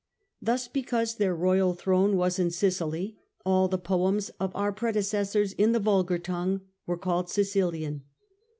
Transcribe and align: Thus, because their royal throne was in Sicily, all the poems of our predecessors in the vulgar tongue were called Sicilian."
Thus, 0.41 0.67
because 0.67 1.13
their 1.17 1.35
royal 1.35 1.75
throne 1.75 2.17
was 2.17 2.39
in 2.39 2.49
Sicily, 2.49 3.19
all 3.45 3.67
the 3.67 3.77
poems 3.77 4.29
of 4.39 4.51
our 4.55 4.73
predecessors 4.73 5.53
in 5.53 5.73
the 5.73 5.79
vulgar 5.79 6.17
tongue 6.17 6.61
were 6.87 6.97
called 6.97 7.29
Sicilian." 7.29 8.01